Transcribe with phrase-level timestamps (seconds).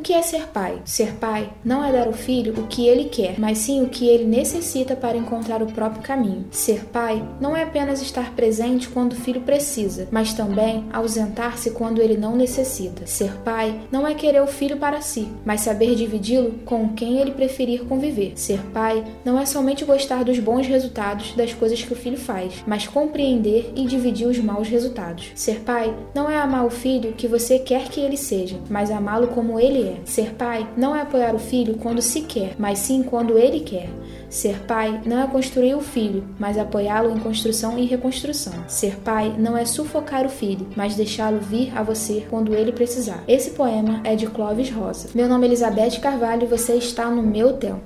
[0.00, 0.80] O que é ser pai?
[0.86, 4.08] Ser pai não é dar ao filho o que ele quer, mas sim o que
[4.08, 6.46] ele necessita para encontrar o próprio caminho.
[6.50, 12.00] Ser pai não é apenas estar presente quando o filho precisa, mas também ausentar-se quando
[12.00, 13.06] ele não necessita.
[13.06, 17.32] Ser pai não é querer o filho para si, mas saber dividi-lo com quem ele
[17.32, 18.32] preferir conviver.
[18.36, 22.64] Ser pai não é somente gostar dos bons resultados das coisas que o filho faz,
[22.66, 25.30] mas compreender e dividir os maus resultados.
[25.34, 29.28] Ser pai não é amar o filho que você quer que ele seja, mas amá-lo
[29.28, 29.89] como ele é.
[30.04, 33.88] Ser pai não é apoiar o filho quando se quer, mas sim quando ele quer.
[34.28, 38.52] Ser pai não é construir o filho, mas apoiá-lo em construção e reconstrução.
[38.68, 43.24] Ser pai não é sufocar o filho, mas deixá-lo vir a você quando ele precisar.
[43.26, 45.08] Esse poema é de Clovis Rosa.
[45.14, 47.82] Meu nome é Elizabeth Carvalho e você está no meu tempo.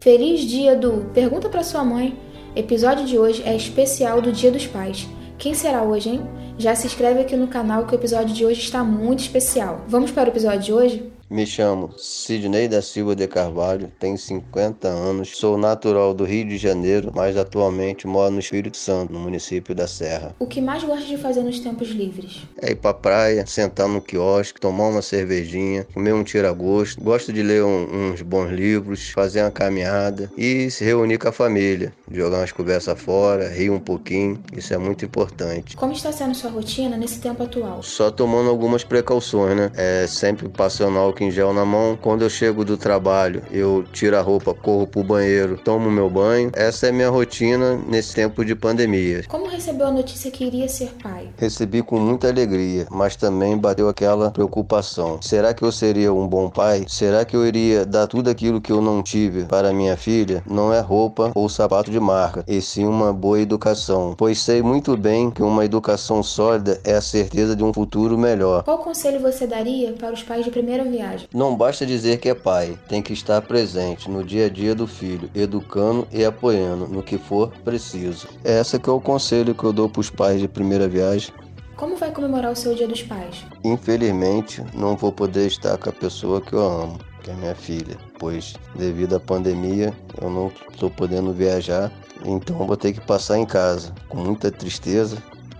[0.00, 2.18] Feliz dia do Pergunta para sua mãe.
[2.56, 5.06] Episódio de hoje é especial do Dia dos Pais.
[5.38, 6.22] Quem será hoje, hein?
[6.60, 9.86] Já se inscreve aqui no canal que o episódio de hoje está muito especial.
[9.88, 11.10] Vamos para o episódio de hoje?
[11.30, 16.58] Me chamo Sidney da Silva de Carvalho, tenho 50 anos, sou natural do Rio de
[16.58, 20.34] Janeiro, mas atualmente moro no Espírito Santo, no município da Serra.
[20.40, 22.42] O que mais gosta de fazer nos tempos livres?
[22.60, 27.00] É ir pra praia, sentar no quiosque, tomar uma cervejinha, comer um tira-gosto.
[27.00, 31.32] Gosto de ler um, uns bons livros, fazer uma caminhada e se reunir com a
[31.32, 35.76] família, jogar umas conversas fora, rir um pouquinho, isso é muito importante.
[35.76, 37.84] Como está sendo sua rotina nesse tempo atual?
[37.84, 39.70] Só tomando algumas precauções, né?
[39.76, 41.98] É sempre passando álcool álcool em gel na mão.
[42.00, 46.50] Quando eu chego do trabalho, eu tiro a roupa, corro pro banheiro, tomo meu banho.
[46.54, 49.24] Essa é minha rotina nesse tempo de pandemia.
[49.28, 51.28] Como recebeu a notícia que iria ser pai?
[51.36, 55.20] Recebi com muita alegria, mas também bateu aquela preocupação.
[55.20, 56.84] Será que eu seria um bom pai?
[56.88, 60.42] Será que eu iria dar tudo aquilo que eu não tive para minha filha?
[60.46, 64.96] Não é roupa ou sapato de marca, e sim uma boa educação, pois sei muito
[64.96, 68.62] bem que uma educação sólida é a certeza de um futuro melhor.
[68.62, 71.09] Qual conselho você daria para os pais de primeira viagem?
[71.32, 74.86] Não basta dizer que é pai, tem que estar presente no dia a dia do
[74.86, 78.28] filho, educando e apoiando no que for preciso.
[78.44, 81.32] É essa que é o conselho que eu dou para os pais de primeira viagem.
[81.76, 83.42] Como vai comemorar o seu Dia dos Pais?
[83.64, 87.96] Infelizmente, não vou poder estar com a pessoa que eu amo, que é minha filha,
[88.18, 91.90] pois devido à pandemia eu não estou podendo viajar,
[92.22, 95.16] então vou ter que passar em casa com muita tristeza,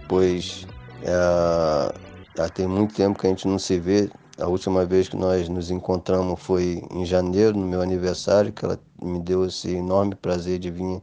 [0.06, 0.66] pois
[1.03, 1.94] é,
[2.37, 4.10] já tem muito tempo que a gente não se vê,
[4.41, 8.78] a última vez que nós nos encontramos foi em janeiro, no meu aniversário, que ela
[9.03, 11.03] me deu esse enorme prazer de vir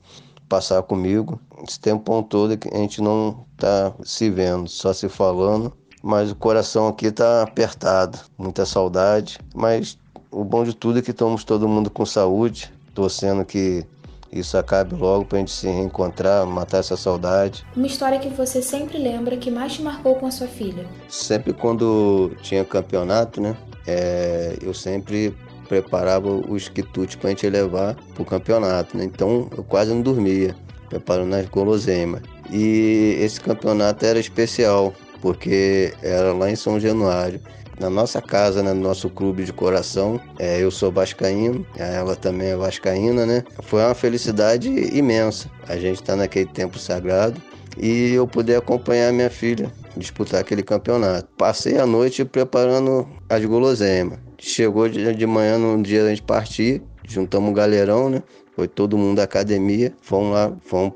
[0.50, 1.40] passar comigo.
[1.68, 5.72] Esse tempo todo que a gente não está se vendo, só se falando,
[6.02, 9.40] mas o coração aqui está apertado, muita saudade.
[9.56, 9.98] Mas
[10.32, 13.86] o bom de tudo é que estamos todo mundo com saúde, torcendo que
[14.32, 17.66] isso acabe logo para a gente se reencontrar, matar essa saudade.
[17.76, 20.86] Uma história que você sempre lembra que mais te marcou com a sua filha?
[21.08, 23.56] Sempre quando tinha campeonato, né?
[23.86, 25.36] É, eu sempre
[25.68, 29.04] preparava os quitutes para a gente levar para o campeonato, né?
[29.04, 30.56] Então eu quase não dormia,
[30.90, 32.22] preparando as guloseimas.
[32.52, 37.42] E esse campeonato era especial, porque era lá em São Januário
[37.80, 40.20] na nossa casa, né, no nosso clube de coração.
[40.40, 43.44] É, eu sou vascaíno, ela também é vascaína, né?
[43.64, 45.50] Foi uma felicidade imensa.
[45.68, 47.42] A gente está naquele tempo sagrado
[47.78, 51.28] e eu poder acompanhar minha filha disputar aquele campeonato.
[51.38, 54.20] Passei a noite preparando as guloseimas.
[54.38, 58.22] Chegou de manhã no dia da gente partir, juntamos um galerão, né?
[58.56, 60.94] Foi todo mundo da academia, fomos lá, fomos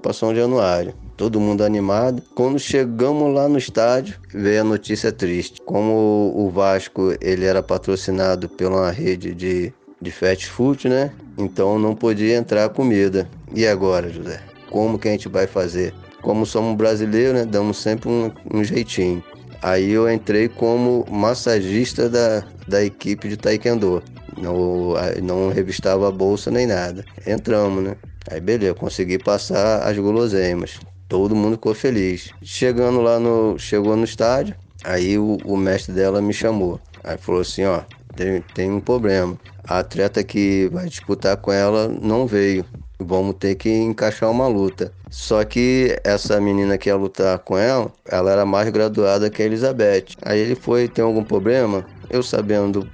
[0.00, 2.20] para São Januário todo mundo animado.
[2.34, 5.62] Quando chegamos lá no estádio, veio a notícia triste.
[5.64, 11.12] Como o Vasco ele era patrocinado pela rede de, de fast food, né?
[11.38, 13.28] Então não podia entrar comida.
[13.54, 14.40] E agora, José?
[14.68, 15.94] Como que a gente vai fazer?
[16.22, 17.44] Como somos brasileiros, né?
[17.44, 19.22] Damos sempre um, um jeitinho.
[19.62, 24.02] Aí eu entrei como massagista da, da equipe de Taekwondo.
[24.36, 27.04] Não, não revistava a bolsa nem nada.
[27.24, 27.96] Entramos, né?
[28.28, 30.80] Aí beleza, consegui passar as guloseimas.
[31.12, 32.34] Todo mundo ficou feliz.
[32.42, 33.58] Chegando lá no.
[33.58, 36.80] Chegou no estádio, aí o, o mestre dela me chamou.
[37.04, 39.38] Aí falou assim, ó, tem, tem um problema.
[39.62, 42.66] A atleta que vai disputar com ela não veio.
[42.98, 44.96] Vamos ter que encaixar uma luta.
[45.10, 49.44] Só que essa menina que ia lutar com ela, ela era mais graduada que a
[49.44, 50.14] Elizabeth.
[50.22, 51.86] Aí ele foi, tem algum problema?
[52.12, 52.88] Eu sabendo do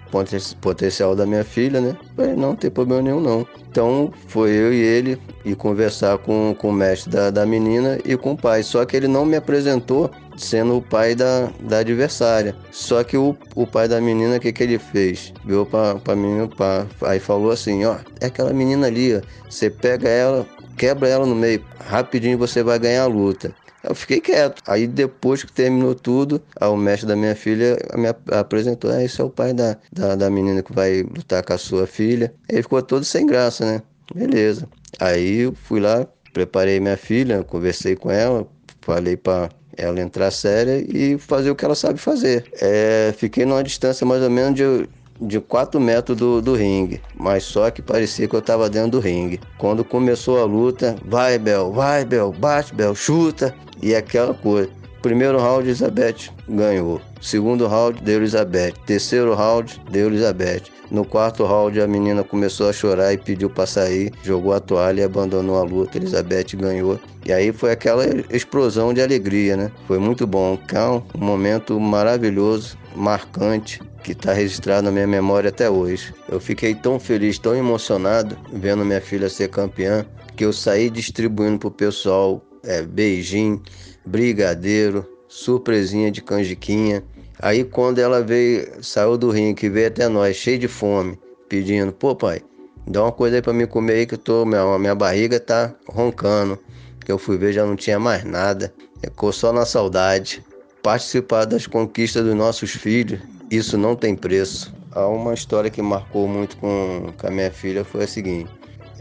[0.61, 1.97] potencial da minha filha, né?
[2.15, 3.47] Falei, não, tem problema nenhum não.
[3.69, 8.17] Então foi eu e ele ir conversar com, com o mestre da, da menina e
[8.17, 8.62] com o pai.
[8.62, 12.55] Só que ele não me apresentou sendo o pai da, da adversária.
[12.70, 15.32] Só que o, o pai da menina, o que, que ele fez?
[15.44, 19.20] Viu pra, pra menina, pra, aí falou assim, ó, é aquela menina ali, ó,
[19.50, 23.53] você pega ela, quebra ela no meio, rapidinho você vai ganhar a luta.
[23.83, 24.63] Eu fiquei quieto.
[24.67, 29.25] Aí depois que terminou tudo, o mestre da minha filha me apresentou: ah, esse é
[29.25, 32.33] o pai da, da, da menina que vai lutar com a sua filha.
[32.49, 33.83] Ele ficou todo sem graça, né?
[34.15, 34.69] Beleza.
[34.99, 38.47] Aí eu fui lá, preparei minha filha, conversei com ela,
[38.81, 42.45] falei para ela entrar séria e fazer o que ela sabe fazer.
[42.61, 44.89] É, fiquei numa distância mais ou menos de,
[45.20, 49.00] de 4 metros do, do ringue, mas só que parecia que eu estava dentro do
[49.00, 49.41] ringue.
[49.59, 54.70] Quando começou a luta, vai Bel, vai Bel, bate Bel, chuta, e aquela coisa.
[55.03, 57.00] Primeiro round, Elizabeth ganhou.
[57.20, 58.73] Segundo round, deu Elizabeth.
[58.85, 60.62] Terceiro round, deu Elizabeth.
[60.91, 65.03] No quarto round, a menina começou a chorar e pediu para sair, jogou a toalha
[65.03, 65.99] e abandonou a luta.
[65.99, 66.99] Elizabeth ganhou.
[67.25, 69.70] E aí foi aquela explosão de alegria, né?
[69.87, 70.59] Foi muito bom.
[70.65, 76.15] Então, um momento maravilhoso, marcante, que está registrado na minha memória até hoje.
[76.29, 80.05] Eu fiquei tão feliz, tão emocionado vendo minha filha ser campeã,
[80.37, 83.62] que eu saí distribuindo pro pessoal é, beijinho,
[84.05, 87.03] brigadeiro, surpresinha de canjiquinha.
[87.41, 91.19] Aí quando ela veio, saiu do ringue, que veio até nós, cheio de fome,
[91.49, 92.41] pedindo, pô pai,
[92.87, 95.75] dá uma coisa aí pra mim comer aí que eu tô, minha, minha barriga tá
[95.89, 96.59] roncando.
[97.05, 98.73] Que eu fui ver já não tinha mais nada.
[99.03, 100.44] Ficou só na saudade.
[100.88, 103.20] Participar das conquistas dos nossos filhos,
[103.50, 104.75] isso não tem preço.
[104.93, 108.50] Há uma história que marcou muito com, com a minha filha foi a seguinte.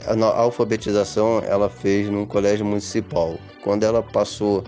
[0.05, 3.39] A alfabetização ela fez num colégio municipal.
[3.63, 4.65] Quando ela passou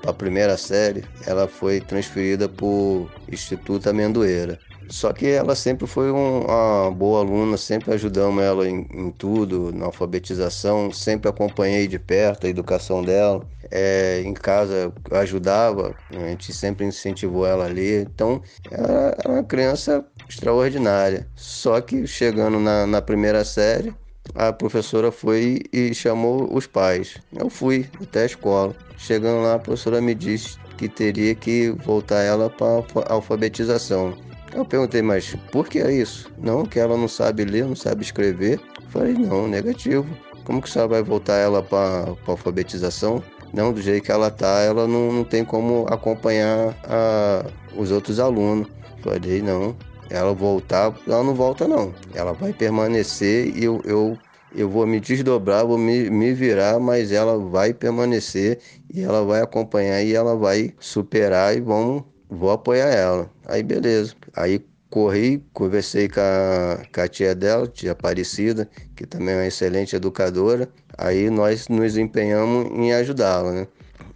[0.00, 4.56] para a primeira série, ela foi transferida para o Instituto Amendoeira.
[4.92, 9.72] Só que ela sempre foi um, uma boa aluna, sempre ajudamos ela em, em, tudo,
[9.72, 13.48] na alfabetização, sempre acompanhei de perto a educação dela.
[13.70, 18.02] É, em casa ajudava, a gente sempre incentivou ela a ler.
[18.12, 21.30] Então, ela era uma criança extraordinária.
[21.36, 23.96] Só que chegando na, na primeira série,
[24.34, 27.22] a professora foi e chamou os pais.
[27.32, 28.76] Eu fui até a escola.
[28.96, 34.18] Chegando lá, a professora me disse que teria que voltar ela para alfabetização.
[34.52, 36.30] Eu perguntei, mas por que é isso?
[36.38, 38.60] Não, que ela não sabe ler, não sabe escrever.
[38.88, 40.06] Falei, não, negativo.
[40.44, 43.22] Como que você vai voltar ela para alfabetização?
[43.52, 47.44] Não, do jeito que ela tá, ela não, não tem como acompanhar a,
[47.76, 48.68] os outros alunos.
[49.02, 49.76] Falei, não,
[50.08, 51.94] ela voltar, ela não volta não.
[52.14, 54.18] Ela vai permanecer e eu, eu,
[54.52, 58.58] eu vou me desdobrar, vou me, me virar, mas ela vai permanecer
[58.92, 63.30] e ela vai acompanhar e ela vai superar e vamos, vou apoiar ela.
[63.46, 64.14] Aí beleza.
[64.34, 69.46] Aí corri, conversei com a, com a tia dela, tia Aparecida, que também é uma
[69.46, 70.68] excelente educadora.
[70.98, 73.66] Aí nós nos empenhamos em ajudá-la, né?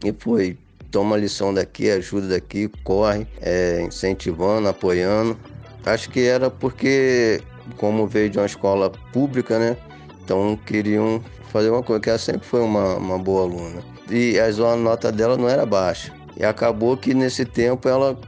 [0.05, 0.59] E foi,
[0.91, 5.39] toma lição daqui, ajuda daqui, corre, é, incentivando, apoiando.
[5.87, 7.41] Acho que era porque,
[7.77, 9.77] como veio de uma escola pública, né?
[10.25, 13.83] Então queriam fazer uma coisa, que ela sempre foi uma, uma boa aluna.
[14.11, 16.13] E a nota dela não era baixa.
[16.37, 18.19] E acabou que nesse tempo ela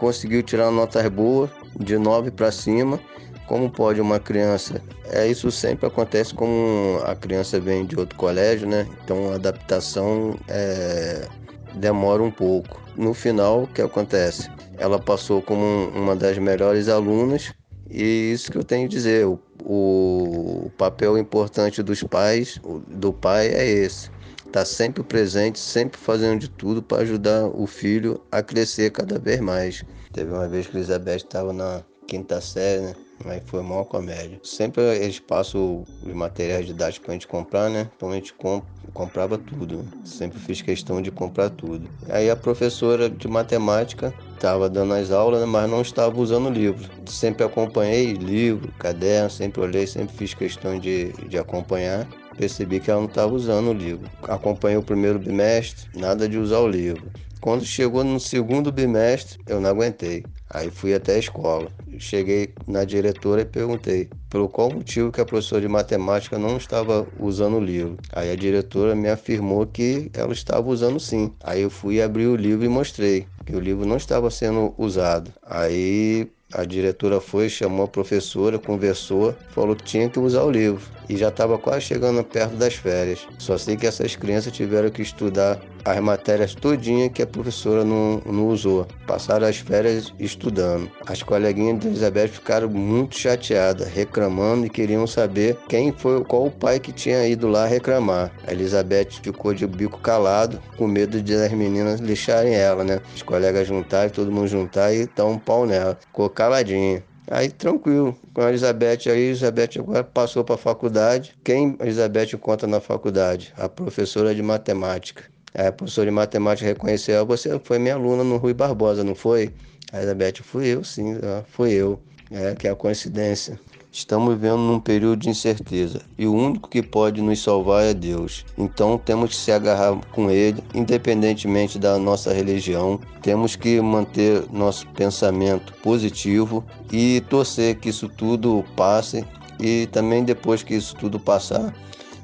[0.00, 2.98] conseguiu tirar notas boas, de 9 para cima.
[3.46, 4.80] Como pode uma criança?
[5.10, 8.86] É isso sempre acontece como a criança vem de outro colégio, né?
[9.04, 11.28] Então a adaptação é,
[11.74, 12.80] demora um pouco.
[12.96, 14.48] No final, o que acontece?
[14.80, 17.52] ela passou como uma das melhores alunas
[17.88, 22.58] e isso que eu tenho a dizer, o, o papel importante dos pais,
[22.88, 24.10] do pai é esse.
[24.50, 29.38] Está sempre presente, sempre fazendo de tudo para ajudar o filho a crescer cada vez
[29.38, 29.84] mais.
[30.12, 32.94] Teve uma vez que Elizabeth estava na quinta série, né?
[33.26, 34.40] Aí foi uma comédia.
[34.42, 37.88] Sempre eles passam os materiais didáticos pra gente comprar, né?
[37.94, 39.84] Então a gente comp comprava tudo.
[40.04, 41.88] Sempre fiz questão de comprar tudo.
[42.08, 45.46] Aí a professora de matemática estava dando as aulas, né?
[45.46, 46.90] mas não estava usando livro.
[47.06, 52.08] Sempre acompanhei livro, caderno, sempre olhei, sempre fiz questão de, de acompanhar.
[52.36, 54.10] Percebi que ela não estava usando o livro.
[54.22, 57.10] Acompanhei o primeiro bimestre, nada de usar o livro.
[57.40, 60.24] Quando chegou no segundo bimestre, eu não aguentei.
[60.52, 61.70] Aí fui até a escola.
[61.98, 67.06] Cheguei na diretora e perguntei por qual motivo que a professora de matemática não estava
[67.18, 67.96] usando o livro.
[68.12, 71.32] Aí a diretora me afirmou que ela estava usando sim.
[71.42, 75.32] Aí eu fui abrir o livro e mostrei que o livro não estava sendo usado.
[75.42, 80.82] Aí a diretora foi, chamou a professora, conversou, falou que tinha que usar o livro.
[81.08, 83.26] E já estava quase chegando perto das férias.
[83.38, 88.22] Só sei que essas crianças tiveram que estudar as matérias todinhas que a professora não,
[88.24, 88.86] não usou.
[89.06, 90.90] Passaram as férias estudando.
[91.06, 96.50] As coleguinhas de Elizabeth ficaram muito chateadas, reclamando e queriam saber quem foi, qual o
[96.50, 98.30] pai que tinha ido lá reclamar.
[98.46, 103.00] A Elizabeth ficou de bico calado, com medo de as meninas lixarem ela, né?
[103.14, 105.98] Os colegas juntarem, todo mundo juntar e dar um pau nela.
[106.40, 107.04] Caladinha.
[107.30, 111.36] Aí tranquilo, com a Elizabeth aí, a Elizabeth agora passou para a faculdade.
[111.44, 113.52] Quem a Elizabeth encontra na faculdade?
[113.58, 115.24] A professora de matemática.
[115.54, 119.52] Aí a professora de matemática reconheceu, você foi minha aluna no Rui Barbosa, não foi?
[119.92, 121.14] A Elizabeth, fui eu, sim,
[121.46, 122.00] fui eu.
[122.30, 123.60] É que é a coincidência.
[123.92, 128.46] Estamos vivendo num período de incerteza e o único que pode nos salvar é Deus.
[128.56, 133.00] Então temos que se agarrar com Ele, independentemente da nossa religião.
[133.20, 139.24] Temos que manter nosso pensamento positivo e torcer que isso tudo passe
[139.58, 141.74] e também depois que isso tudo passar,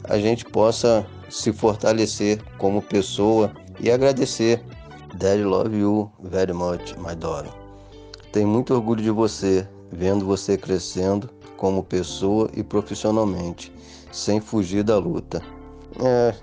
[0.05, 4.63] a gente possa se fortalecer como pessoa e agradecer.
[5.19, 7.51] Daddy love you very much, my daughter.
[8.31, 13.73] Tenho muito orgulho de você, vendo você crescendo como pessoa e profissionalmente,
[14.13, 15.43] sem fugir da luta.
[16.03, 16.35] É,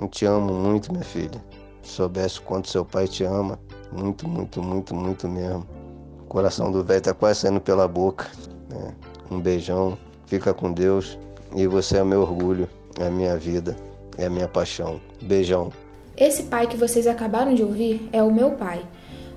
[0.00, 1.42] eu te amo muito, minha filha.
[1.82, 3.58] Se soubesse quanto seu pai te ama,
[3.92, 5.66] muito, muito, muito, muito mesmo.
[6.20, 8.26] O coração do velho tá quase saindo pela boca.
[8.72, 11.18] É, um beijão, fica com Deus
[11.54, 13.76] e você é meu orgulho, é minha vida,
[14.16, 15.00] é minha paixão.
[15.22, 15.72] Beijão.
[16.16, 18.84] Esse pai que vocês acabaram de ouvir é o meu pai.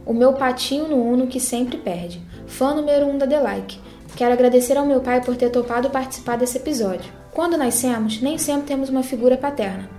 [0.05, 2.21] O meu patinho no Uno que sempre perde.
[2.45, 3.79] Fã número um da The Like
[4.15, 7.11] Quero agradecer ao meu pai por ter topado participar desse episódio.
[7.31, 9.89] Quando nascemos, nem sempre temos uma figura paterna.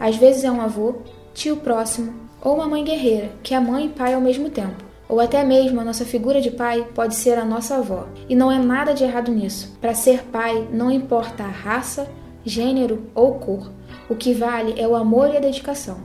[0.00, 0.96] Às vezes é um avô,
[1.34, 4.84] tio próximo ou uma mãe guerreira, que é mãe e pai ao mesmo tempo.
[5.06, 8.06] Ou até mesmo a nossa figura de pai pode ser a nossa avó.
[8.28, 9.76] E não é nada de errado nisso.
[9.80, 12.08] Para ser pai, não importa a raça,
[12.44, 13.70] gênero ou cor.
[14.08, 15.98] O que vale é o amor e a dedicação.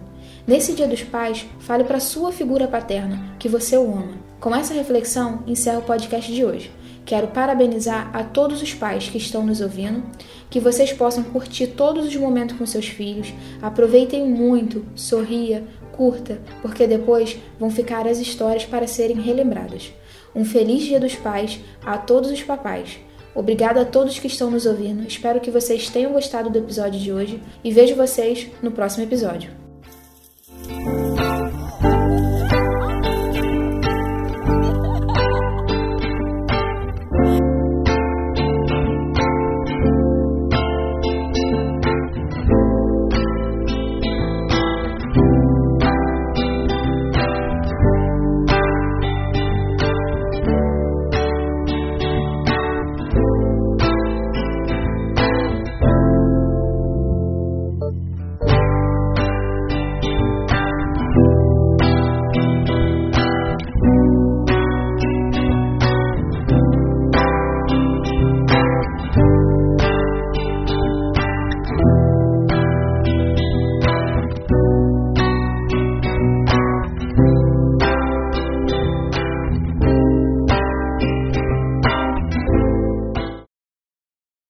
[0.46, 4.18] Nesse Dia dos Pais, fale para sua figura paterna que você o ama.
[4.40, 6.70] Com essa reflexão, encerro o podcast de hoje.
[7.06, 10.04] Quero parabenizar a todos os pais que estão nos ouvindo,
[10.50, 16.88] que vocês possam curtir todos os momentos com seus filhos, aproveitem muito, sorria, curta, porque
[16.88, 19.92] depois vão ficar as histórias para serem relembradas.
[20.36, 23.00] Um feliz Dia dos Pais a todos os papais.
[23.36, 25.08] Obrigada a todos que estão nos ouvindo.
[25.08, 29.63] Espero que vocês tenham gostado do episódio de hoje e vejo vocês no próximo episódio.